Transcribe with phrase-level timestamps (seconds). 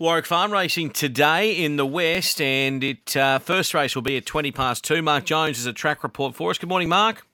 [0.00, 4.24] Warwick Farm racing today in the West, and it uh, first race will be at
[4.24, 5.02] 20 past two.
[5.02, 6.58] Mark Jones is a track report for us.
[6.58, 7.26] Good morning, Mark.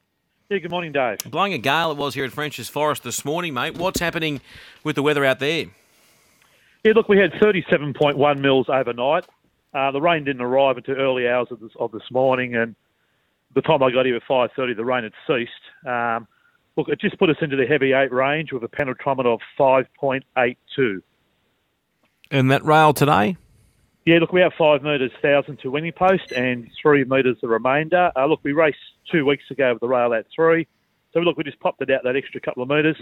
[0.48, 1.18] Yeah, good morning, Dave.
[1.30, 3.76] Blowing a gale it was here at French's Forest this morning, mate.
[3.76, 4.40] What's happening
[4.82, 5.66] with the weather out there?
[6.84, 9.26] Yeah, look, we had 37.1 mils overnight.
[9.74, 12.74] Uh, the rain didn't arrive until early hours of this, of this morning, and
[13.54, 15.86] the time I got here at 5.30, the rain had ceased.
[15.86, 16.26] Um,
[16.78, 21.02] look, it just put us into the heavy eight range with a penetrometer of 5.82.
[22.34, 23.36] And that rail today?
[24.04, 28.10] Yeah, look, we have five metres thousand to winning post and three metres the remainder.
[28.16, 28.76] Uh, look, we raced
[29.08, 30.66] two weeks ago with the rail at three.
[31.12, 32.96] So look, we just popped it out that extra couple of metres.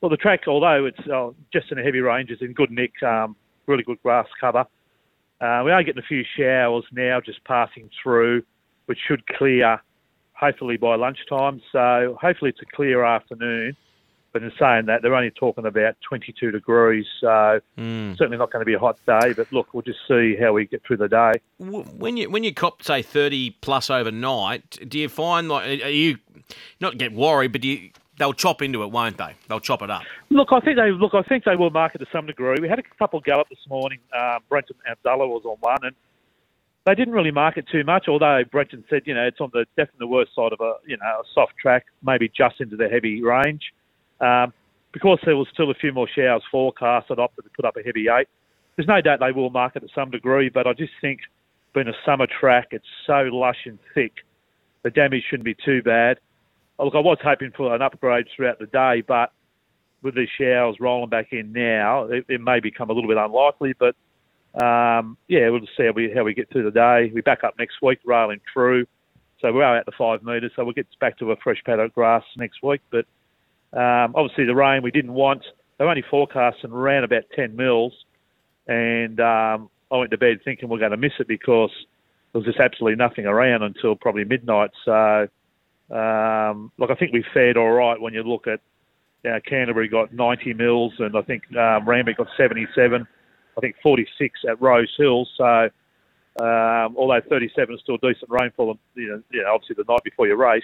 [0.00, 2.94] Well, the track, although it's uh, just in a heavy range, is in good nick,
[3.02, 3.36] um,
[3.66, 4.64] really good grass cover.
[5.38, 8.42] Uh, we are getting a few showers now just passing through,
[8.86, 9.82] which should clear
[10.32, 11.60] hopefully by lunchtime.
[11.72, 13.76] So hopefully it's a clear afternoon.
[14.32, 18.16] But in saying that, they're only talking about 22 degrees, so mm.
[18.16, 19.32] certainly not going to be a hot day.
[19.32, 21.32] But look, we'll just see how we get through the day.
[21.58, 26.18] When you when you cop say 30 plus overnight, do you find like are you
[26.80, 29.34] not get worried, but you they'll chop into it, won't they?
[29.48, 30.02] They'll chop it up.
[30.30, 31.14] Look, I think they look.
[31.14, 32.56] I think they will market to some degree.
[32.60, 33.98] We had a couple gallop this morning.
[34.12, 35.96] Um, Brenton Avdulla was on one, and
[36.84, 38.08] they didn't really market too much.
[38.08, 40.96] Although Brenton said, you know, it's on the definitely the worst side of a you
[40.96, 43.72] know a soft track, maybe just into the heavy range.
[44.20, 44.52] Um,
[44.92, 47.82] because there was still a few more showers forecast, I'd opted to put up a
[47.82, 48.28] heavy eight.
[48.76, 51.20] There's no doubt they will market to some degree, but I just think
[51.74, 54.12] being a summer track, it's so lush and thick,
[54.82, 56.18] the damage shouldn't be too bad.
[56.78, 59.32] Look, I was hoping for an upgrade throughout the day, but
[60.02, 63.74] with these showers rolling back in now, it, it may become a little bit unlikely.
[63.78, 63.96] But
[64.64, 67.10] um, yeah, we'll just see how we how we get through the day.
[67.12, 68.86] We back up next week, railing through,
[69.40, 70.52] so we are at the five metres.
[70.54, 72.80] So we'll get back to a fresh paddock grass next week.
[72.90, 73.06] But
[73.72, 75.44] um, obviously, the rain we didn't want.
[75.76, 77.92] They're only forecasting around about 10 mils,
[78.66, 81.70] and um, I went to bed thinking we're going to miss it because
[82.32, 84.70] there was just absolutely nothing around until probably midnight.
[84.84, 85.28] So,
[85.90, 88.60] um, look, I think we fared all right when you look at
[89.24, 93.06] you know, Canterbury got 90 mils, and I think um, Randwick got 77.
[93.56, 95.26] I think 46 at Rose Hill.
[95.36, 95.68] So,
[96.40, 100.26] um, although 37 is still decent rainfall, you know, you know, obviously the night before
[100.26, 100.62] your race.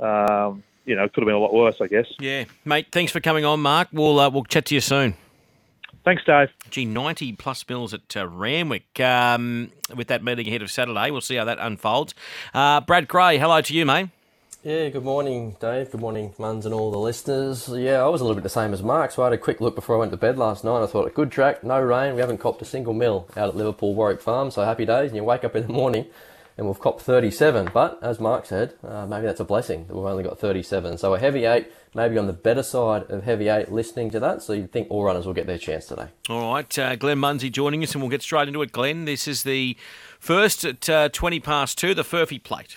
[0.00, 2.06] Um, you know, it could have been a lot worse, I guess.
[2.18, 2.86] Yeah, mate.
[2.90, 3.88] Thanks for coming on, Mark.
[3.92, 5.14] We'll uh, we'll chat to you soon.
[6.04, 6.48] Thanks, Dave.
[6.70, 11.10] Gee, 90 plus mills at uh, Randwick um, with that meeting ahead of Saturday.
[11.10, 12.14] We'll see how that unfolds.
[12.54, 14.08] Uh, Brad Gray, hello to you, mate.
[14.64, 15.90] Yeah, good morning, Dave.
[15.90, 17.68] Good morning, Muns and all the listeners.
[17.68, 19.60] Yeah, I was a little bit the same as Mark, so I had a quick
[19.60, 20.82] look before I went to bed last night.
[20.82, 22.14] I thought, a good track, no rain.
[22.14, 25.10] We haven't copped a single mill out at Liverpool Warwick Farm, so happy days.
[25.10, 26.06] And you wake up in the morning
[26.58, 27.70] and we've copped 37.
[27.72, 30.98] But as Mark said, uh, maybe that's a blessing that we've only got 37.
[30.98, 34.42] So a heavy eight, maybe on the better side of heavy eight, listening to that.
[34.42, 36.08] So you think all runners will get their chance today.
[36.28, 38.72] All right, uh, Glenn Munsey joining us, and we'll get straight into it.
[38.72, 39.76] Glenn, this is the
[40.18, 42.76] first at uh, 20 past two, the Furphy Plate.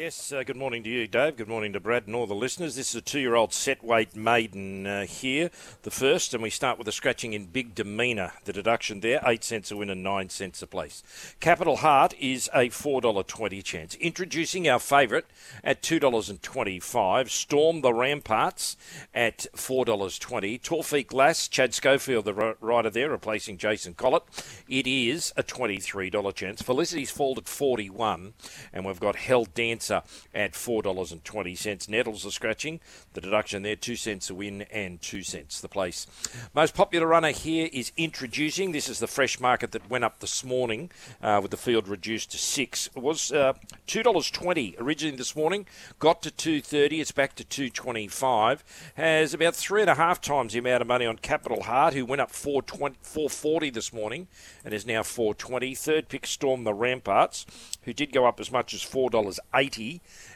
[0.00, 1.36] Yes, uh, good morning to you, Dave.
[1.36, 2.74] Good morning to Brad and all the listeners.
[2.74, 5.50] This is a two year old set weight maiden uh, here,
[5.82, 8.32] the first, and we start with a scratching in Big Demeanour.
[8.46, 11.02] The deduction there, 8 cents a win and 9 cents a place.
[11.38, 13.94] Capital Heart is a $4.20 chance.
[13.96, 15.26] Introducing our favourite
[15.62, 17.28] at $2.25.
[17.28, 18.78] Storm the Ramparts
[19.12, 20.62] at $4.20.
[20.62, 24.22] Torfeek Glass, Chad Schofield, the rider there, replacing Jason Collett.
[24.66, 26.62] It is a $23 chance.
[26.62, 28.32] Felicity's Fall at 41
[28.72, 31.88] and we've got Hell Dance at $4.20.
[31.88, 32.80] Nettles are scratching.
[33.12, 36.06] The deduction there, 2 cents a win and 2 cents the place.
[36.54, 38.72] Most popular runner here is Introducing.
[38.72, 40.90] This is the fresh market that went up this morning
[41.22, 42.90] uh, with the field reduced to 6.
[42.96, 43.52] It was uh,
[43.86, 45.66] $2.20 originally this morning.
[45.98, 47.00] Got to 2.30.
[47.00, 48.60] It's back to 2.25.
[48.94, 52.04] Has about three and a half times the amount of money on Capital Heart, who
[52.04, 54.28] went up 4.40 this morning
[54.64, 55.76] and is now 4.20.
[55.76, 57.46] Third pick, Storm the Ramparts,
[57.82, 59.69] who did go up as much as $4.80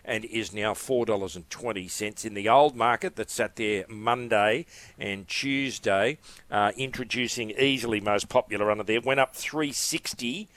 [0.05, 4.67] and is now $4.20 in the old market that sat there Monday
[4.99, 6.19] and Tuesday,
[6.51, 9.01] uh, introducing easily most popular runner there.
[9.01, 10.49] Went up 360.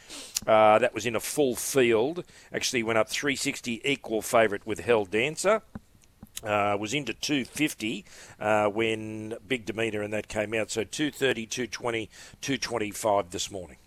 [0.45, 2.23] Uh, that was in a full field.
[2.53, 5.61] Actually went up 360 equal favourite with Hell Dancer.
[6.43, 8.05] Uh, was into 250
[8.39, 10.69] uh, when Big Demeter and that came out.
[10.69, 12.09] So 230, 220,
[12.41, 13.77] 225 this morning.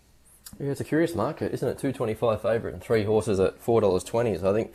[0.59, 1.79] Yeah, it's a curious market, isn't it?
[1.79, 4.39] 225 favourite and three horses at $4.20.
[4.39, 4.73] So I think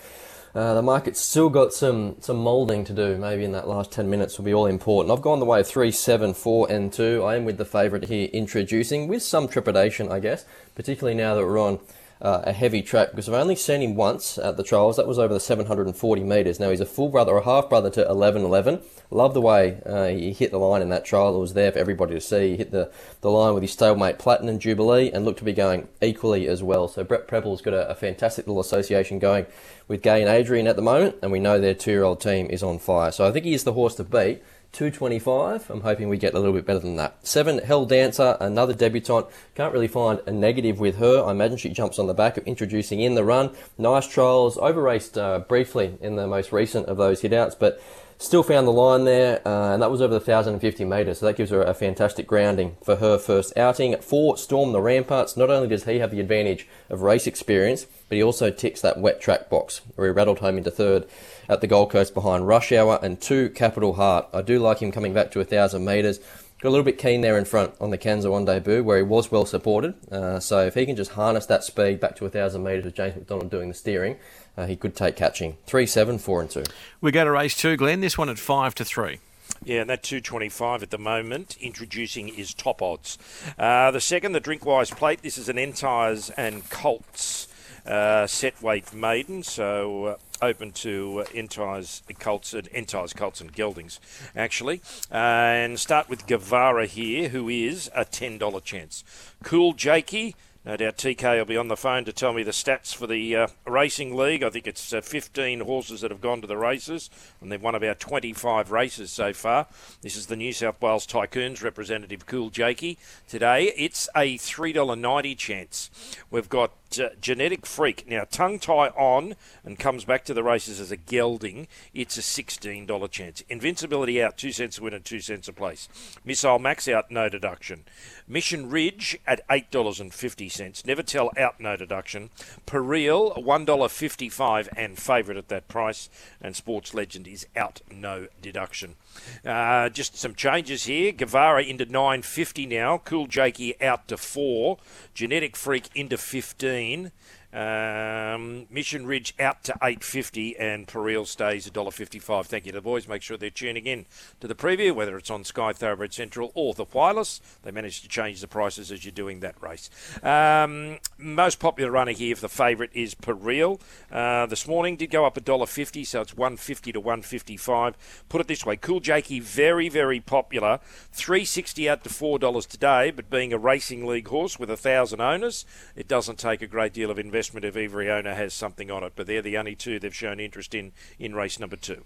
[0.54, 3.16] uh, the market's still got some, some moulding to do.
[3.18, 5.12] Maybe in that last 10 minutes will be all important.
[5.12, 7.22] I've gone the way of 3, 7, 4, and 2.
[7.22, 10.44] I am with the favourite here introducing with some trepidation, I guess,
[10.74, 11.78] particularly now that we're on
[12.20, 14.96] uh, a heavy track because I've only seen him once at the trials.
[14.96, 16.58] That was over the 740 metres.
[16.58, 18.80] Now he's a full brother or a half brother to 1111.
[19.10, 21.36] Love the way uh, he hit the line in that trial.
[21.36, 22.52] It was there for everybody to see.
[22.52, 22.90] He hit the,
[23.20, 26.88] the line with his stablemate Platinum Jubilee and looked to be going equally as well.
[26.88, 29.46] So Brett Prebble's got a, a fantastic little association going
[29.86, 32.78] with Gai and Adrian at the moment, and we know their two-year-old team is on
[32.78, 33.12] fire.
[33.12, 34.42] So I think he is the horse to beat.
[34.72, 35.70] 225.
[35.70, 37.26] I'm hoping we get a little bit better than that.
[37.26, 39.28] Seven, Hell Dancer, another debutante.
[39.54, 41.24] Can't really find a negative with her.
[41.24, 43.54] I imagine she jumps on the back of introducing in the run.
[43.78, 47.80] Nice trials, over raced uh, briefly in the most recent of those hitouts, but
[48.18, 51.36] Still found the line there, uh, and that was over the 1,050 metres, so that
[51.36, 53.94] gives her a fantastic grounding for her first outing.
[53.98, 55.36] Four, Storm the Ramparts.
[55.36, 58.98] Not only does he have the advantage of race experience, but he also ticks that
[58.98, 61.06] wet track box, where he rattled home into third
[61.48, 64.28] at the Gold Coast behind Rush Hour and two, Capital Heart.
[64.32, 66.18] I do like him coming back to a 1,000 metres.
[66.60, 69.02] Got a little bit keen there in front on the Kansas one debut, where he
[69.02, 69.94] was well supported.
[70.10, 72.94] Uh, so if he can just harness that speed back to a 1,000 metres with
[72.94, 74.16] James McDonald doing the steering,
[74.56, 75.58] uh, he could take catching.
[75.66, 76.64] Three, seven, four, and two.
[77.00, 78.00] We go to race two, Glenn.
[78.00, 79.20] This one at five to three.
[79.64, 83.18] Yeah, and that 225 at the moment, introducing is top odds.
[83.58, 87.48] Uh, the second, the Drinkwise plate, this is an Entires and Colts
[87.86, 93.52] uh, set weight maiden, so uh, open to uh, Entires, Colts, and Entires, Colts, and
[93.52, 94.00] Geldings,
[94.34, 94.80] actually.
[95.10, 99.04] and start with Guevara here, who is a $10 chance.
[99.42, 100.34] Cool Jakey
[100.66, 103.36] no doubt TK will be on the phone to tell me the stats for the
[103.36, 104.42] uh, racing league.
[104.42, 107.08] I think it's uh, 15 horses that have gone to the races,
[107.40, 109.68] and they've won about 25 races so far.
[110.02, 112.98] This is the New South Wales Tycoons representative, Cool Jakey.
[113.28, 115.88] Today, it's a $3.90 chance.
[116.32, 116.72] We've got
[117.20, 118.06] Genetic Freak.
[118.08, 121.68] Now, tongue tie on and comes back to the races as a gelding.
[121.94, 123.42] It's a $16 chance.
[123.48, 125.88] Invincibility out, 2 cents a win and 2 cents a place.
[126.24, 127.84] Missile Max out, no deduction.
[128.28, 130.84] Mission Ridge at $8.50.
[130.84, 132.30] Never Tell out, no deduction.
[132.66, 136.10] Pereel, $1.55 and favourite at that price.
[136.40, 138.96] And Sports Legend is out, no deduction.
[139.44, 141.12] Uh, just some changes here.
[141.12, 142.98] Guevara into 9.50 now.
[142.98, 144.78] Cool Jakey out to 4.
[145.14, 147.10] Genetic Freak into 15 mean
[147.52, 152.46] um, Mission Ridge out to 8.50 and Pereel stays $1.55.
[152.46, 153.08] Thank you to the boys.
[153.08, 154.06] Make sure they're tuning in
[154.40, 157.40] to the preview, whether it's on Sky Thoroughbred Central or the wireless.
[157.62, 159.90] They managed to change the prices as you're doing that race.
[160.22, 163.80] Um, most popular runner here for the favourite is Pereel.
[164.10, 168.24] Uh, this morning did go up $1.50, so it's 150 to 155.
[168.28, 170.80] Put it this way, Cool Jakey, very, very popular.
[171.12, 175.64] 360 out to $4 today, but being a racing league horse with a thousand owners,
[175.94, 179.04] it doesn't take a great deal of investment investment if every owner has something on
[179.04, 179.12] it.
[179.14, 182.02] But they're the only two they've shown interest in in race number two.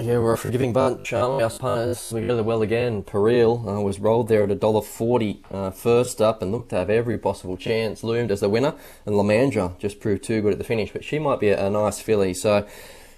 [0.00, 1.12] Yeah, we're a forgiving bunch.
[1.12, 3.02] Um, our punters, we really well again.
[3.02, 6.76] Pereel uh, was rolled there at a dollar forty uh, first up and looked to
[6.76, 8.02] have every possible chance.
[8.02, 8.74] Loomed as the winner,
[9.06, 10.92] and Lamandra just proved too good at the finish.
[10.92, 12.34] But she might be a, a nice filly.
[12.34, 12.66] So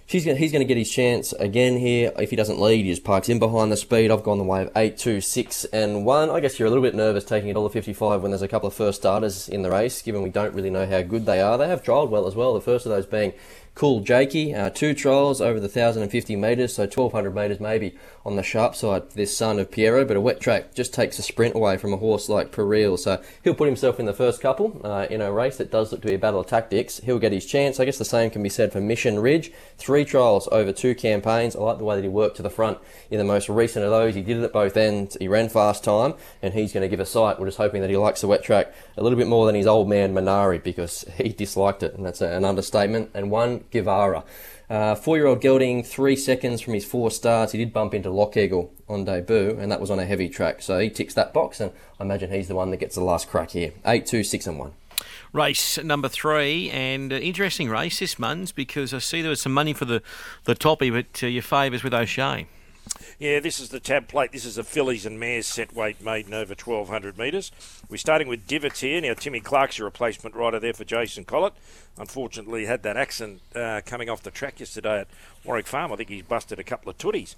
[0.07, 2.13] She's gonna, he's going to get his chance again here.
[2.19, 4.11] If he doesn't lead, he just parks in behind the speed.
[4.11, 6.31] I've gone the way of 8, 2, 6, and 1.
[6.31, 9.01] I guess you're a little bit nervous taking $1.55 when there's a couple of first
[9.01, 11.57] starters in the race, given we don't really know how good they are.
[11.57, 13.33] They have trialled well as well, the first of those being
[13.75, 14.55] Cool Jakey.
[14.55, 19.11] Uh, two trials over the 1,050 metres, so 1,200 metres maybe on the sharp side
[19.11, 21.93] for this son of Pierro, but a wet track just takes a sprint away from
[21.93, 22.97] a horse like Pereel.
[22.97, 26.03] So he'll put himself in the first couple uh, in a race that does look
[26.03, 26.99] to be a battle of tactics.
[26.99, 27.81] He'll get his chance.
[27.81, 29.51] I guess the same can be said for Mission Ridge.
[29.77, 31.57] Three trials over two campaigns.
[31.57, 32.79] I like the way that he worked to the front
[33.11, 34.15] in the most recent of those.
[34.15, 35.17] He did it at both ends.
[35.19, 37.41] He ran fast time, and he's going to give a sight.
[37.41, 39.67] We're just hoping that he likes the wet track a little bit more than his
[39.67, 43.11] old man Menari because he disliked it, and that's an understatement.
[43.15, 44.25] And one Guevara.
[44.69, 47.53] Uh, four-year-old gelding, three seconds from his four starts.
[47.53, 50.63] He did bump into Lock Eagle on debut, and that was on a heavy track.
[50.63, 53.29] So he ticks that box, and I imagine he's the one that gets the last
[53.29, 53.73] crack here.
[53.85, 54.73] Eight, two, six, and one.
[55.33, 59.53] Race number three, and uh, interesting race this month because I see there was some
[59.53, 60.01] money for the
[60.45, 62.47] the toppy, but uh, your favours with O'Shea.
[63.19, 64.33] Yeah, this is the tab plate.
[64.33, 67.51] This is a fillies and mares set weight maiden over 1200 metres.
[67.91, 69.01] We're starting with divots here.
[69.01, 71.53] Now, Timmy Clark's your replacement rider there for Jason Collett.
[71.99, 75.09] Unfortunately, had that accident uh, coming off the track yesterday at
[75.45, 75.93] Warwick Farm.
[75.93, 77.37] I think he's busted a couple of tooties.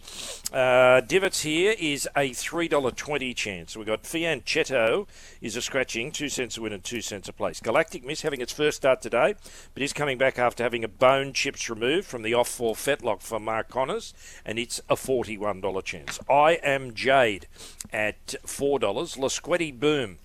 [0.55, 3.77] Uh, divots here is a $3.20 chance.
[3.77, 5.09] We've got Fianchetto
[5.43, 7.61] is a scratching, two cents a win and two cents a place.
[7.61, 9.35] Galactic Miss having its first start today,
[9.75, 13.41] but is coming back after having a bone chips removed from the off-fore fetlock for
[13.41, 16.21] Mark Connors, and it's a $41 chance.
[16.31, 17.49] I am Jade
[17.93, 18.81] at $4.
[19.19, 20.19] Lasquetti Boom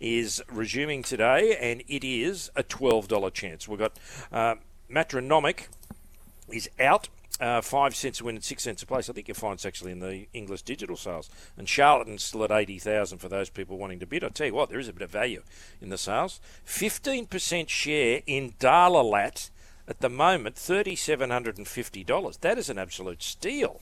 [0.00, 3.68] is resuming today, and it is a $12 chance.
[3.68, 3.98] We've got
[4.32, 4.56] uh,
[4.90, 5.68] Matronomic
[6.50, 7.08] is out
[7.40, 9.10] uh, five cents a win and six cents a place.
[9.10, 11.28] I think you'll find it's actually in the English digital sales.
[11.56, 14.24] And Charlatton's still at 80,000 for those people wanting to bid.
[14.24, 15.42] I tell you what, there is a bit of value
[15.80, 16.40] in the sales.
[16.66, 19.50] 15% share in Dalalat
[19.88, 22.40] at the moment, $3,750.
[22.40, 23.80] That is an absolute steal.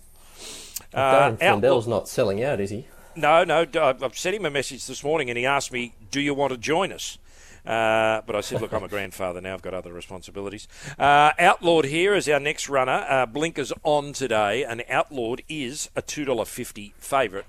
[0.93, 2.87] Uh, Dan Flindell's not selling out, is he?
[3.17, 3.67] No, no.
[3.75, 6.59] I've sent him a message this morning and he asked me, Do you want to
[6.59, 7.19] join us?
[7.65, 9.55] Uh, but I said, look, I'm a grandfather now.
[9.55, 10.69] I've got other responsibilities.
[10.99, 13.07] Uh, Outlawed here is our next runner.
[13.09, 17.47] Uh, Blinkers on today, and Outlawed is a $2.50 favourite.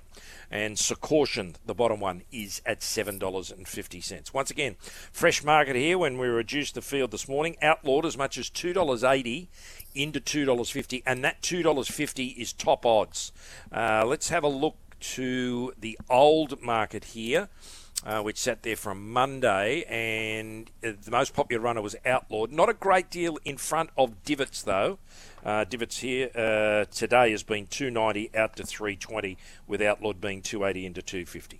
[0.49, 4.33] And Secaution, the bottom one, is at $7.50.
[4.33, 4.75] Once again,
[5.11, 7.57] fresh market here when we reduced the field this morning.
[7.61, 9.47] Outlawed as much as $2.80
[9.95, 13.33] into $2.50, and that $2.50 is top odds.
[13.71, 14.75] Uh, let's have a look
[15.13, 17.49] to the old market here
[18.05, 22.51] uh, which sat there from Monday, and uh, the most popular runner was Outlawed.
[22.51, 24.99] Not a great deal in front of Divots though.
[25.43, 30.85] Uh, Divots here uh, today has been 290 out to 320, with Outlawed being 280
[30.85, 31.59] into 250.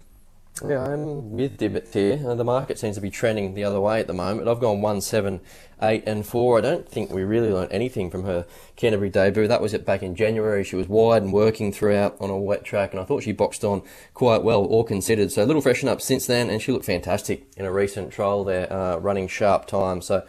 [0.64, 2.24] Yeah, I'm with Divots here.
[2.26, 4.48] Uh, the market seems to be trending the other way at the moment.
[4.48, 5.42] I've gone one, seven,
[5.82, 6.58] eight, and four.
[6.58, 8.46] I don't think we really learnt anything from her
[8.78, 9.50] Canterbury debut.
[9.50, 10.64] That was it back in January.
[10.64, 13.66] She was wide and working throughout on a wet track, and I thought she boxed
[13.66, 13.82] on
[14.14, 15.30] quite well, all considered.
[15.34, 18.46] So a little freshen up since then, and she looked fantastic in a recent trial
[18.46, 20.02] there, uh, running sharp time.
[20.02, 20.26] So.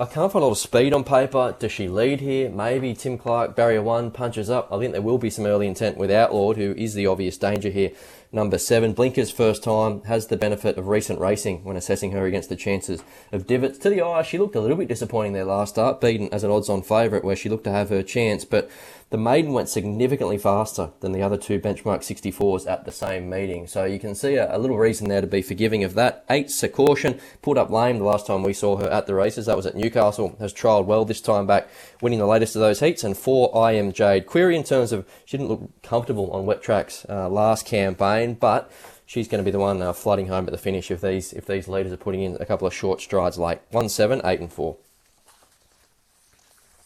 [0.00, 1.54] I can't find a lot of speed on paper.
[1.58, 2.48] Does she lead here?
[2.48, 4.72] Maybe Tim Clark, barrier one, punches up.
[4.72, 7.68] I think there will be some early intent with Outlawed, who is the obvious danger
[7.68, 7.90] here.
[8.32, 12.48] Number seven, Blinker's first time has the benefit of recent racing when assessing her against
[12.48, 13.76] the chances of divots.
[13.80, 16.50] To the eye, she looked a little bit disappointing there last start, beaten as an
[16.50, 18.70] odds-on favourite where she looked to have her chance, but
[19.10, 23.66] the maiden went significantly faster than the other two benchmark 64s at the same meeting.
[23.66, 26.24] So you can see a, a little reason there to be forgiving of that.
[26.30, 29.46] Eight, Secaution, pulled up lame the last time we saw her at the races.
[29.46, 30.36] That was at Newcastle.
[30.38, 31.68] Has trialled well this time back,
[32.00, 33.02] winning the latest of those heats.
[33.02, 34.26] And four, I Am Jade.
[34.26, 38.70] Query in terms of she didn't look comfortable on wet tracks uh, last campaign, but
[39.06, 41.46] she's going to be the one uh, flooding home at the finish if these if
[41.46, 43.36] these leaders are putting in a couple of short strides.
[43.36, 44.76] One, seven, eight, and four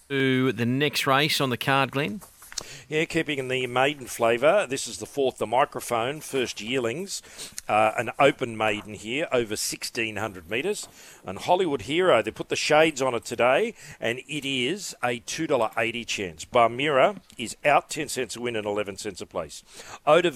[0.09, 2.21] to the next race on the card, Glenn.
[2.89, 4.67] Yeah, keeping in the maiden flavour.
[4.69, 7.23] This is the fourth, the microphone, first yearlings.
[7.69, 10.89] Uh, an open maiden here, over 1,600 metres.
[11.25, 16.07] And Hollywood Hero, they put the shades on it today, and it is a $2.80
[16.07, 16.45] chance.
[16.45, 19.63] Barmira is out 10 cents a win and 11 cents a place.
[20.07, 20.31] Oda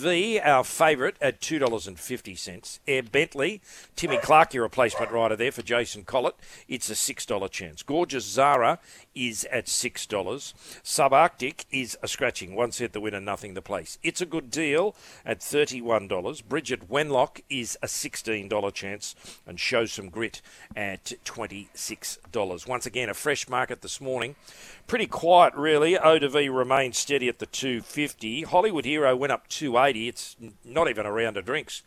[0.44, 2.78] our favourite, at $2.50.
[2.86, 3.60] Air Bentley,
[3.96, 6.34] Timmy Clark, your replacement rider there for Jason Collett,
[6.68, 7.82] it's a $6 chance.
[7.82, 8.78] Gorgeous Zara
[9.14, 10.54] is at $6.
[10.82, 12.54] Subarctic is scratching.
[12.54, 13.98] One set the winner, nothing the place.
[14.02, 16.44] It's a good deal at $31.
[16.48, 19.14] Bridget Wenlock is a $16 chance
[19.46, 20.42] and shows some grit
[20.74, 22.68] at $26.
[22.68, 24.36] Once again, a fresh market this morning.
[24.86, 25.98] Pretty quiet, really.
[25.98, 28.42] O to V remains steady at the 250.
[28.42, 30.08] Hollywood Hero went up 280.
[30.08, 31.82] It's not even a round of drinks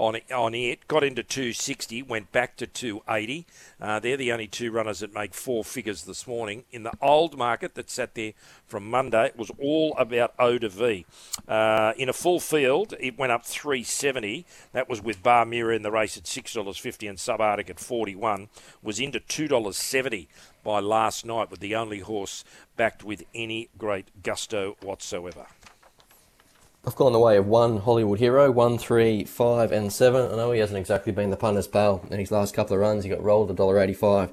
[0.00, 0.88] on on it.
[0.88, 3.46] Got into 260, went back to 280.
[3.80, 6.64] Uh, they're the only two runners that make four figures this morning.
[6.72, 8.32] In the old market that sat there
[8.66, 11.04] from Monday, it was all about O to V.
[11.46, 14.46] Uh, in a full field, it went up 370.
[14.72, 18.48] That was with Bar Mirror in the race at $6.50 and Subarctic at 41.
[18.82, 20.28] Was into $2.70
[20.64, 22.44] by last night with the only horse
[22.76, 25.46] backed with any great gusto whatsoever.
[26.82, 30.32] I've gone the way of one Hollywood hero, one, three, five, and seven.
[30.32, 33.04] I know he hasn't exactly been the punter's pal in his last couple of runs.
[33.04, 34.30] He got rolled a dollar eighty-five,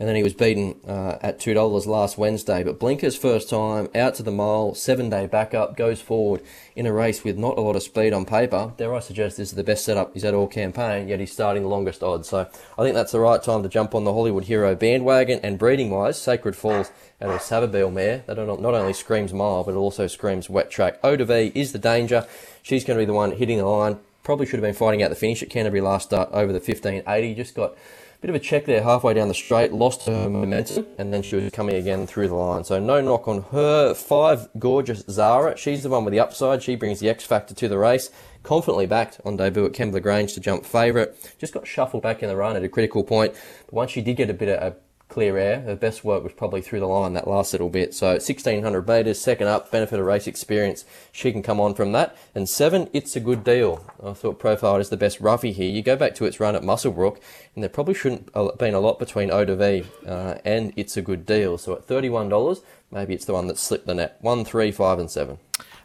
[0.00, 2.64] and then he was beaten uh, at two dollars last Wednesday.
[2.64, 6.40] But Blinker's first time out to the mile, seven-day backup, goes forward
[6.74, 8.72] in a race with not a lot of speed on paper.
[8.78, 11.62] Dare I suggest this is the best setup he's had all campaign, yet he's starting
[11.62, 12.30] the longest odds.
[12.30, 15.38] So I think that's the right time to jump on the Hollywood hero bandwagon.
[15.42, 16.90] And breeding-wise, Sacred Falls
[17.20, 20.98] out of Savabeel mare that not only screams mile, but it also screams wet track.
[21.04, 22.26] O to V is the danger.
[22.62, 23.98] She's going to be the one hitting the line.
[24.22, 27.34] Probably should have been fighting out the finish at Canterbury last start over the 1580.
[27.34, 27.74] Just got
[28.20, 31.36] bit of a check there halfway down the straight, lost her momentum, and then she
[31.36, 32.64] was coming again through the line.
[32.64, 33.94] So no knock on her.
[33.94, 35.56] Five, gorgeous Zara.
[35.56, 36.62] She's the one with the upside.
[36.62, 38.10] She brings the X factor to the race.
[38.42, 41.12] Confidently backed on debut at Kembla Grange to jump favourite.
[41.38, 43.34] Just got shuffled back in the run at a critical point.
[43.66, 44.76] But once she did get a bit of a
[45.10, 45.60] clear air.
[45.60, 47.92] Her best work was probably through the line that last little bit.
[47.92, 50.84] So 1600 metres, second up, benefit of race experience.
[51.12, 52.16] She can come on from that.
[52.34, 53.84] And seven, it's a good deal.
[54.02, 55.68] I thought profiled as the best roughie here.
[55.68, 57.18] You go back to its run at Muswellbrook,
[57.54, 60.96] and there probably shouldn't have been a lot between O to V uh, and it's
[60.96, 61.58] a good deal.
[61.58, 64.16] So at $31, maybe it's the one that slipped the net.
[64.20, 65.38] One, three, five, and seven.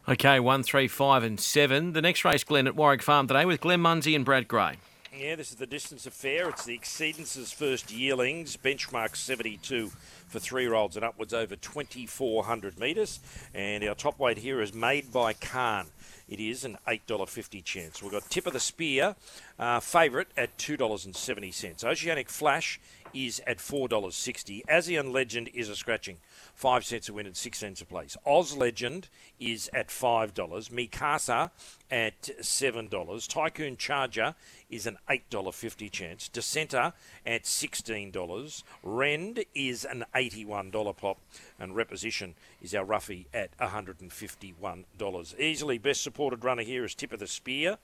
[0.07, 1.93] Okay, one, three, five, and seven.
[1.93, 4.75] The next race, Glenn, at Warwick Farm today with Glenn Munsey and Brad Gray.
[5.17, 6.49] Yeah, this is the distance affair.
[6.49, 9.91] It's the Exceedance's first yearlings, benchmark 72
[10.27, 13.21] for three-year-olds and upwards over 2,400 metres.
[13.53, 15.87] And our top weight here is made by Khan.
[16.27, 18.03] It is an $8.50 chance.
[18.03, 19.15] We've got Tip of the Spear,
[19.57, 21.83] uh, favourite at $2.70.
[21.85, 22.81] Oceanic Flash
[23.13, 24.65] is at $4.60.
[24.65, 26.17] ASEAN Legend is a scratching,
[26.55, 28.17] 5 cents a win and 6 cents a place.
[28.25, 29.07] Oz Legend
[29.39, 30.33] is at $5.
[30.71, 31.51] Mikasa
[31.91, 33.27] at $7.
[33.27, 34.35] Tycoon Charger
[34.69, 36.27] is an $8.50 chance.
[36.27, 36.93] Dissenter
[37.25, 38.63] at $16.
[38.83, 41.17] Rend is an $81 pop.
[41.59, 45.39] And Reposition is our roughie at $151.
[45.39, 47.77] Easily best supported runner here is Tip of the Spear.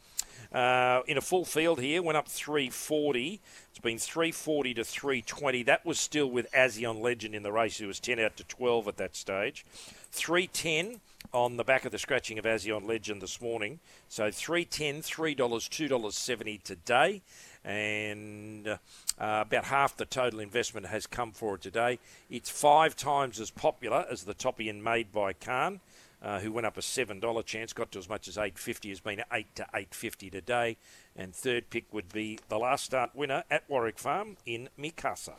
[0.51, 3.39] Uh, in a full field here, went up 340.
[3.69, 5.63] It's been 340 to 320.
[5.63, 8.87] That was still with Azion Legend in the race, who was 10 out to 12
[8.87, 9.65] at that stage.
[10.11, 10.99] 310
[11.33, 13.79] on the back of the scratching of ASEAN Legend this morning.
[14.09, 17.21] So 310, $3, $2.70 today.
[17.63, 18.77] And uh,
[19.17, 21.99] about half the total investment has come for it today.
[22.29, 25.79] It's five times as popular as the top end made by Khan.
[26.23, 28.89] Uh, who went up a seven dollar chance, got to as much as eight fifty,
[28.89, 30.77] has been eight to eight fifty today,
[31.15, 35.33] and third pick would be the last start winner at Warwick Farm in Mikasa.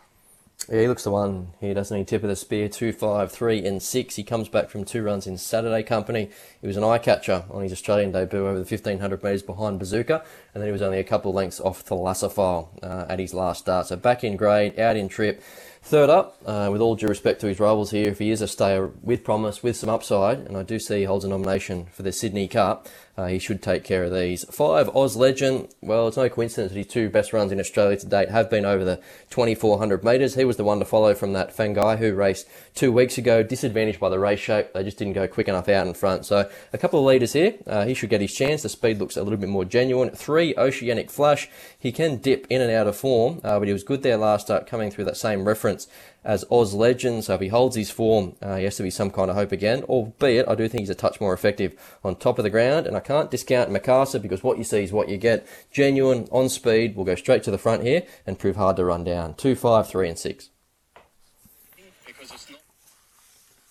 [0.68, 2.04] Yeah, he looks the one here, doesn't he?
[2.04, 4.16] Tip of the spear, two, five, three, and six.
[4.16, 6.30] He comes back from two runs in Saturday company.
[6.60, 10.24] He was an eye catcher on his Australian debut over the 1500 metres behind Bazooka,
[10.54, 13.60] and then he was only a couple of lengths off Thalassophile uh, at his last
[13.60, 13.88] start.
[13.88, 15.42] So back in grade, out in trip.
[15.84, 18.46] Third up, uh, with all due respect to his rivals here, if he is a
[18.46, 22.04] stayer with promise, with some upside, and I do see he holds a nomination for
[22.04, 22.86] the Sydney Cup,
[23.16, 24.44] uh, he should take care of these.
[24.44, 25.68] Five, Oz Legend.
[25.82, 28.64] Well, it's no coincidence that his two best runs in Australia to date have been
[28.64, 30.36] over the 2400 metres.
[30.36, 34.00] He was the one to follow from that Fangai who raced two weeks ago, disadvantaged
[34.00, 34.72] by the race shape.
[34.72, 36.24] They just didn't go quick enough out in front.
[36.24, 37.54] So a couple of leaders here.
[37.66, 38.62] Uh, he should get his chance.
[38.62, 40.10] The speed looks a little bit more genuine.
[40.10, 41.48] Three, Oceanic Flash.
[41.78, 44.46] He can dip in and out of form, uh, but he was good there last
[44.46, 45.86] start coming through that same reference
[46.24, 47.24] as Oz Legend.
[47.24, 49.52] So if he holds his form, uh, he has to be some kind of hope
[49.52, 49.82] again.
[49.84, 52.86] Albeit, I do think he's a touch more effective on top of the ground.
[52.86, 55.46] And I can't discount Mikasa because what you see is what you get.
[55.70, 59.04] Genuine, on speed, will go straight to the front here and prove hard to run
[59.04, 59.34] down.
[59.34, 60.51] Two, five, three, and six.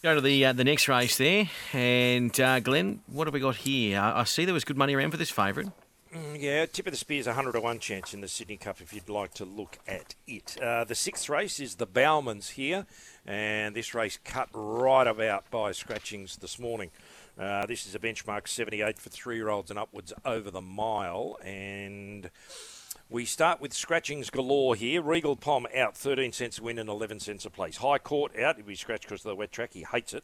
[0.03, 3.57] Go to the uh, the next race there, and uh, Glenn, what have we got
[3.57, 3.99] here?
[3.99, 5.69] I, see there was good money around for this favourite.
[6.11, 8.57] Mm, yeah, tip of the spear is a 100 to 1 chance in the Sydney
[8.57, 10.57] Cup if you'd like to look at it.
[10.59, 12.87] Uh, the sixth race is the Bowmans here,
[13.27, 16.89] and this race cut right about by scratchings this morning.
[17.39, 21.37] Uh, this is a benchmark 78 for three year olds and upwards over the mile,
[21.45, 22.31] and
[23.11, 25.01] we start with scratchings galore here.
[25.01, 27.75] Regal Pom out, 13 cents a win and 11 cents a place.
[27.75, 28.55] High Court out.
[28.55, 29.73] He'll be scratched because of the wet track.
[29.73, 30.23] He hates it.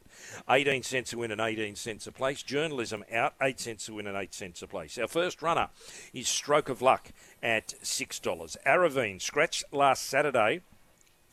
[0.49, 2.41] 18 cents a win and 18 cents a place.
[2.41, 4.97] Journalism out, 8 cents a win and 8 cents a place.
[4.97, 5.67] Our first runner
[6.13, 7.09] is Stroke of Luck
[7.43, 8.57] at $6.
[8.65, 10.61] Aravine, scratched last Saturday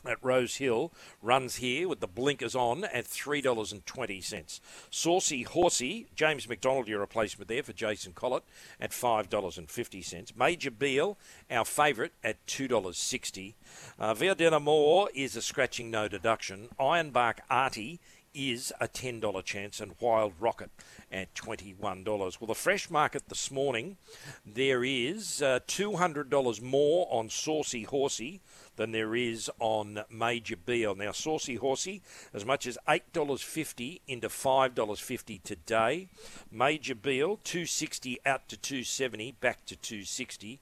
[0.07, 4.61] at Rose Hill runs here with the blinkers on at $3.20.
[4.91, 8.45] Saucy Horsey, James McDonald, your replacement there for Jason Collett
[8.81, 10.37] at $5.50.
[10.37, 11.17] Major Beale,
[11.51, 13.55] our favourite at $2.60.
[13.99, 16.69] Uh, Verdena Moore is a scratching no deduction.
[16.79, 18.01] Ironbark Artie
[18.35, 20.71] is a $10 chance and Wild Rocket
[21.11, 22.41] at $21.
[22.41, 23.97] Well, the fresh market this morning,
[24.45, 28.41] there is uh, $200 more on Saucy Horsey
[28.77, 30.95] than there is on Major Beale.
[30.95, 36.09] Now, Saucy Horsey, as much as $8.50 into $5.50 today.
[36.51, 40.61] Major Beale, 260 out to 270, back to 260.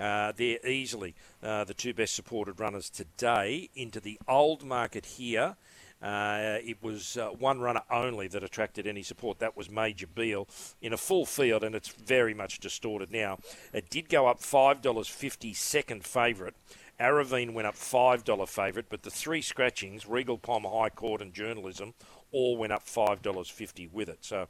[0.00, 5.56] Uh, they're easily uh, the two best supported runners today into the old market here.
[6.02, 9.38] Uh, it was uh, one runner only that attracted any support.
[9.38, 10.48] That was Major Beale
[10.80, 13.38] in a full field, and it's very much distorted now.
[13.72, 16.54] It did go up $5.50 second favourite.
[17.00, 21.94] Aravine went up $5 favourite, but the three scratchings, Regal Palm High Court, and Journalism,
[22.30, 24.18] all went up $5.50 with it.
[24.20, 24.46] So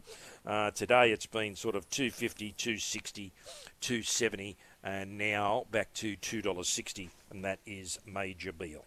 [0.46, 3.32] uh, today it's been sort of 250 260
[3.80, 8.84] 270 and now back to $2.60, and that is Major Beale.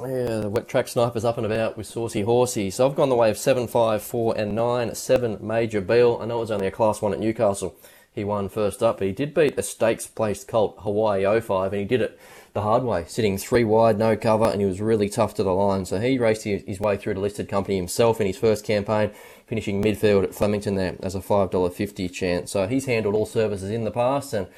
[0.00, 2.70] Yeah, the wet track snipers up and about with Saucy Horsey.
[2.70, 4.94] So I've gone the way of 7, 5, 4, and 9.
[4.94, 6.18] 7, Major Beale.
[6.20, 7.76] I know it was only a Class 1 at Newcastle.
[8.10, 11.80] He won first up, but he did beat a stakes placed colt, Hawaii 05, and
[11.80, 12.18] he did it
[12.52, 15.54] the hard way, sitting three wide, no cover, and he was really tough to the
[15.54, 15.86] line.
[15.86, 19.10] So he raced his way through the listed company himself in his first campaign,
[19.46, 22.50] finishing midfield at Flemington there as a $5.50 chance.
[22.50, 24.48] So he's handled all services in the past, and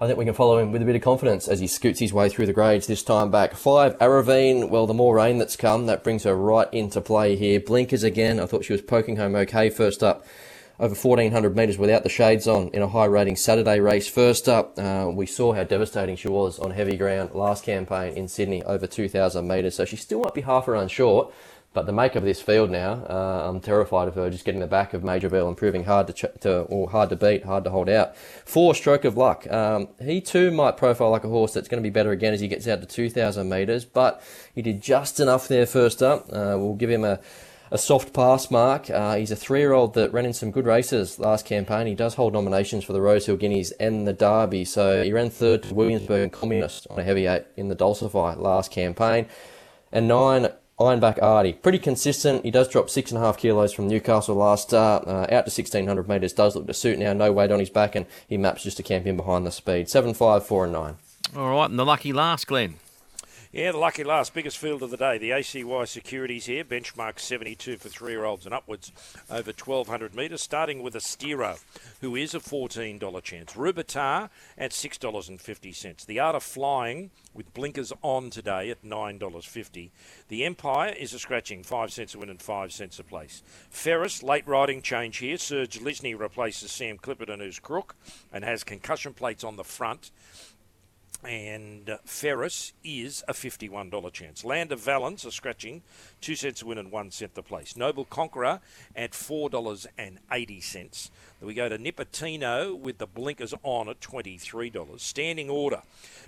[0.00, 2.12] I think we can follow him with a bit of confidence as he scoots his
[2.12, 3.54] way through the grades this time back.
[3.54, 4.68] Five, Aravine.
[4.68, 7.58] Well, the more rain that's come, that brings her right into play here.
[7.58, 8.38] Blinkers again.
[8.38, 10.24] I thought she was poking home okay first up
[10.78, 14.08] over 1400 metres without the shades on in a high rating Saturday race.
[14.08, 18.28] First up, uh, we saw how devastating she was on heavy ground last campaign in
[18.28, 19.76] Sydney, over 2000 metres.
[19.76, 21.32] So she still might be half a run short.
[21.74, 24.66] But the makeup of this field now, uh, I'm terrified of her just getting the
[24.66, 27.64] back of Major Beale and proving hard to, ch- to, or hard to beat, hard
[27.64, 28.14] to hold out.
[28.16, 29.50] Four stroke of luck.
[29.50, 32.40] Um, he too might profile like a horse that's going to be better again as
[32.40, 34.22] he gets out to 2,000 metres, but
[34.54, 36.26] he did just enough there first up.
[36.28, 37.20] Uh, we'll give him a
[37.72, 38.90] a soft pass mark.
[38.90, 41.86] Uh, he's a three-year-old that ran in some good races last campaign.
[41.86, 44.66] He does hold nominations for the Rosehill Guineas and the Derby.
[44.66, 48.34] So he ran third to Williamsburg and Communist on a heavy eight in the Dulcify
[48.34, 49.26] last campaign.
[49.90, 51.54] And nine, Ironbark Artie.
[51.54, 52.44] Pretty consistent.
[52.44, 55.06] He does drop six and a half kilos from Newcastle last start.
[55.06, 56.34] Uh, out to 1600 metres.
[56.34, 57.14] Does look to suit now.
[57.14, 59.88] No weight on his back and he maps just to camp in behind the speed.
[59.88, 60.96] Seven, five, four and 9.
[61.34, 62.74] All right, and the lucky last, Glenn.
[63.54, 65.18] Yeah, the lucky last, biggest field of the day.
[65.18, 68.92] The ACY Securities here, benchmark 72 for three year olds and upwards
[69.28, 71.62] over 1200 metres, starting with Astero,
[72.00, 73.52] who is a $14 chance.
[73.52, 76.06] Rubitar at $6.50.
[76.06, 79.90] The Art of Flying with blinkers on today at $9.50.
[80.28, 83.42] The Empire is a scratching, 5 cents a win and 5 cents a place.
[83.68, 85.36] Ferris, late riding change here.
[85.36, 87.96] Serge Lisney replaces Sam Clipperton, who's crook
[88.32, 90.10] and has concussion plates on the front
[91.24, 94.44] and Ferris is a $51 chance.
[94.44, 95.82] Land of Valence, a scratching,
[96.20, 97.76] 2 cents a win and 1 cent the place.
[97.76, 98.60] Noble Conqueror
[98.96, 101.10] at $4.80.
[101.40, 105.00] Then we go to Nipotino with the blinkers on at $23.
[105.00, 105.82] Standing order.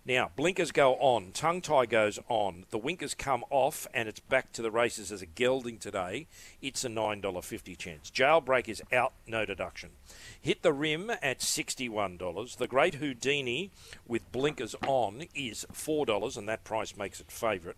[0.06, 4.52] Now, blinkers go on, tongue tie goes on, the winkers come off, and it's back
[4.52, 6.26] to the races as a gelding today.
[6.60, 8.10] It's a $9.50 chance.
[8.10, 9.90] Jailbreak is out, no deduction.
[10.38, 12.56] Hit the rim at $61.
[12.58, 13.70] The Great Houdini
[14.06, 17.76] with blinkers on is $4, and that price makes it favourite.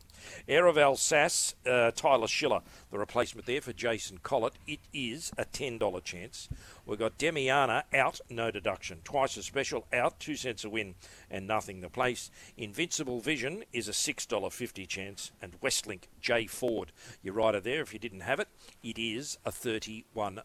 [0.49, 4.55] Air of Alsace, uh, Tyler Schiller, the replacement there for Jason Collett.
[4.67, 6.49] It is a $10 chance.
[6.85, 9.01] We've got Demiana out, no deduction.
[9.05, 10.95] Twice a special, out, two cents a win
[11.31, 12.31] and nothing the place.
[12.57, 15.33] Invincible Vision is a $6.50 chance.
[15.43, 16.93] And Westlink J Ford,
[17.23, 18.49] your rider there, if you didn't have it,
[18.83, 20.43] it is a $31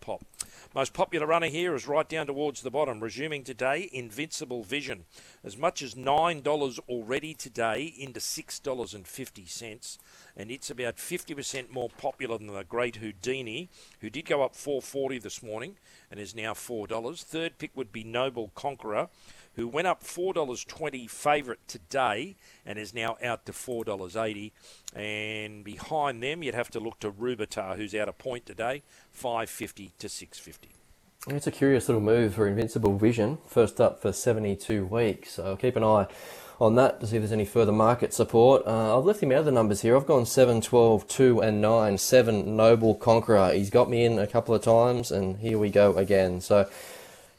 [0.00, 0.24] pop.
[0.74, 3.00] Most popular runner here is right down towards the bottom.
[3.00, 5.04] Resuming today, Invincible Vision.
[5.44, 9.98] As much as $9 already today into $6.50
[10.36, 13.68] and it's about 50% more popular than the Great Houdini,
[14.00, 15.76] who did go up 440 this morning
[16.10, 17.22] and is now $4.
[17.22, 19.08] Third pick would be Noble Conqueror,
[19.54, 24.52] who went up $4.20 favourite today and is now out to $4.80.
[24.94, 29.92] And behind them, you'd have to look to Rubitar, who's out a point today, 550
[29.98, 30.74] to 650.
[31.28, 35.34] It's a curious little move for Invincible Vision, first up for 72 weeks.
[35.34, 36.08] So keep an eye
[36.60, 38.66] on that to see if there's any further market support.
[38.66, 39.96] Uh, I've left him out of the numbers here.
[39.96, 41.98] I've gone 7, 12, 2, and 9.
[41.98, 43.52] 7, Noble Conqueror.
[43.52, 46.40] He's got me in a couple of times, and here we go again.
[46.40, 46.68] So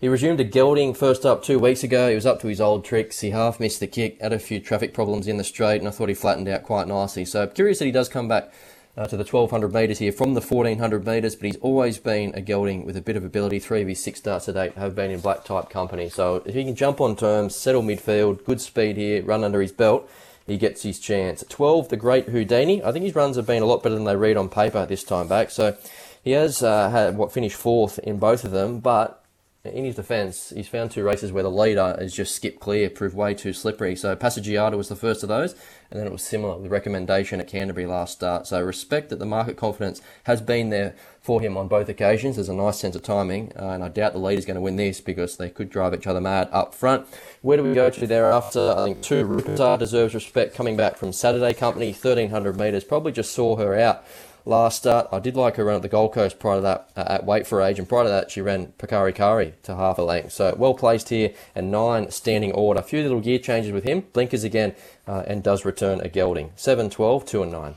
[0.04, 2.10] he resumed a gelding first up two weeks ago.
[2.10, 3.22] He was up to his old tricks.
[3.22, 5.92] He half missed the kick, had a few traffic problems in the straight, and I
[5.92, 7.24] thought he flattened out quite nicely.
[7.24, 8.52] So curious that he does come back
[8.98, 12.42] uh, to the 1200 metres here from the 1400 metres, but he's always been a
[12.42, 13.60] gelding with a bit of ability.
[13.60, 16.10] Three of his six starts to date have been in black type company.
[16.10, 19.72] So if he can jump on terms, settle midfield, good speed here, run under his
[19.72, 20.10] belt,
[20.46, 21.46] he gets his chance.
[21.48, 22.84] 12, the great Houdini.
[22.84, 25.06] I think his runs have been a lot better than they read on paper this
[25.06, 25.50] time back.
[25.50, 25.78] So
[26.22, 29.23] he has uh, had what finished fourth in both of them, but
[29.66, 33.16] in his defence, he's found two races where the leader has just skipped clear, proved
[33.16, 33.96] way too slippery.
[33.96, 35.54] So Passaggiata was the first of those,
[35.90, 38.46] and then it was similar with recommendation at Canterbury last start.
[38.46, 42.36] So respect that the market confidence has been there for him on both occasions.
[42.36, 44.76] There's a nice sense of timing, uh, and I doubt the leader's going to win
[44.76, 47.08] this because they could drive each other mad up front.
[47.42, 48.76] Where do we go to thereafter?
[48.78, 53.32] I think two Rubitar deserves respect coming back from Saturday Company, 1300 metres, probably just
[53.32, 54.04] saw her out
[54.46, 55.08] last start.
[55.12, 57.48] I did like her run at the Gold Coast prior to that uh, at weight
[57.48, 60.34] for age, and prior to that she ran Pakari Kari to half a length.
[60.34, 62.80] So well placed here, and nine standing order.
[62.80, 64.02] A few little gear changes with him.
[64.14, 64.76] Blinkers again,
[65.08, 66.52] uh, and does return a gelding.
[66.56, 67.76] 7, 12, 2 and 9.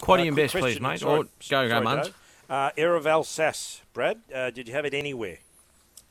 [0.00, 1.00] Quaddy Uh, and quick best, please, mate.
[1.00, 2.04] Sorry- or go, sorry, go, Muns.
[2.04, 2.14] Dave.
[2.50, 5.38] Uh, Air of Alsace, Brad, uh, did you have it anywhere?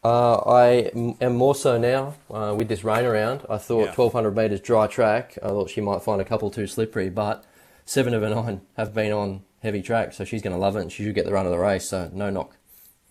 [0.04, 3.42] Uh, I m- am more so now uh, with this rain around.
[3.50, 3.94] I thought Yeah.
[3.96, 5.38] 1200 metres dry track.
[5.44, 7.44] I thought she might find a couple too slippery, but
[7.86, 10.82] seven of her nine have been on heavy track, so she's going to love it
[10.82, 12.56] and she should get the run of the race, so no knock.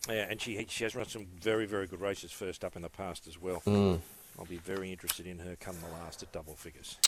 [0.08, 2.88] Yeah, and she she has run some very very good races first up in the
[2.88, 3.62] past as well.
[3.66, 4.00] Mm.
[4.38, 6.98] I'll be very interested in her come the last at double figures.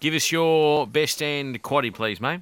[0.00, 2.40] Give us your best and quaddy, please, mate.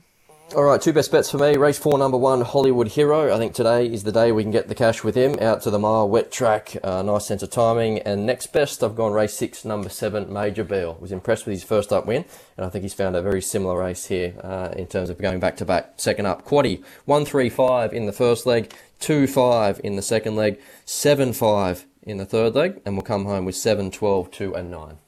[0.57, 1.57] All right, two best bets for me.
[1.57, 3.33] Race four, number one, Hollywood Hero.
[3.33, 5.39] I think today is the day we can get the cash with him.
[5.41, 8.01] Out to the mile, wet track, uh, nice sense of timing.
[8.01, 10.99] And next best, I've gone race six, number seven, Major Beale.
[11.01, 12.25] Was impressed with his first up win,
[12.57, 15.39] and I think he's found a very similar race here uh, in terms of going
[15.39, 15.93] back to back.
[15.99, 20.35] Second up, Quaddy, one three five in the first leg, two five in the second
[20.35, 24.53] leg, seven five in the third leg, and we'll come home with seven, twelve, two,
[24.57, 24.99] and nine.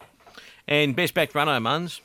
[0.69, 2.01] And best back runner, Muns.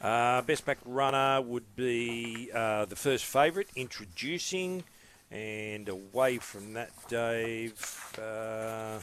[0.00, 4.82] Uh, best back runner would be uh, the first favourite, introducing,
[5.30, 8.18] and away from that, Dave.
[8.18, 9.00] Uh,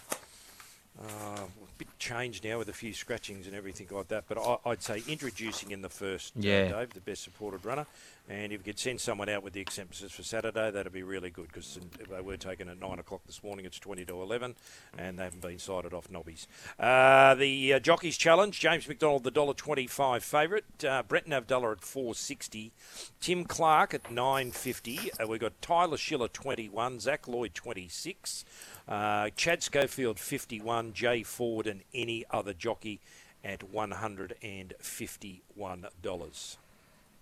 [2.07, 5.71] changed now with a few scratchings and everything like that, but I, would say introducing
[5.71, 6.69] in the first, uh, yeah.
[6.69, 7.85] Dave, the best supported runner.
[8.29, 11.29] And if you could send someone out with the acceptances for Saturday, that'd be really
[11.29, 13.65] good because they were taken at 9 o'clock this morning.
[13.65, 14.55] It's 20 to 11,
[14.97, 16.47] and they haven't been sighted off nobbies.
[16.79, 20.65] Uh, the uh, Jockeys Challenge, James McDonald, the $1.25 favourite.
[20.83, 22.71] Uh, Brenton Avdulla at 460
[23.19, 28.45] Tim Clark at 950 uh, We've got Tyler Schiller, 21 Zach Lloyd, 26
[28.87, 33.01] uh, Chad Schofield, 51 Jay Ford, and any other jockey
[33.43, 36.57] at $151.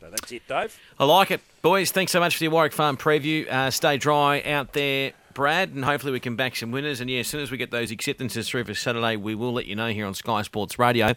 [0.01, 0.79] So that's it, Dave.
[0.99, 1.41] I like it.
[1.61, 3.49] Boys, thanks so much for the Warwick Farm preview.
[3.49, 6.99] Uh, stay dry out there, Brad, and hopefully we can back some winners.
[6.99, 9.67] And yeah, as soon as we get those acceptances through for Saturday, we will let
[9.67, 11.13] you know here on Sky Sports Radio.